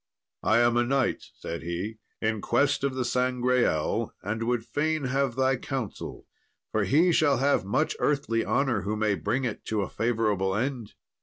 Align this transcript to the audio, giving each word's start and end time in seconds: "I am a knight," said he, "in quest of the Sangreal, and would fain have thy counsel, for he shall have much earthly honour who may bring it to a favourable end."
"I 0.41 0.57
am 0.57 0.77
a 0.77 0.83
knight," 0.83 1.25
said 1.35 1.61
he, 1.61 1.99
"in 2.23 2.41
quest 2.41 2.83
of 2.83 2.95
the 2.95 3.05
Sangreal, 3.05 4.15
and 4.23 4.41
would 4.47 4.65
fain 4.65 5.03
have 5.03 5.35
thy 5.35 5.57
counsel, 5.57 6.25
for 6.71 6.85
he 6.85 7.11
shall 7.11 7.37
have 7.37 7.65
much 7.65 7.95
earthly 7.99 8.43
honour 8.43 8.81
who 8.81 8.95
may 8.95 9.13
bring 9.13 9.43
it 9.43 9.63
to 9.65 9.83
a 9.83 9.89
favourable 9.89 10.55
end." 10.55 10.95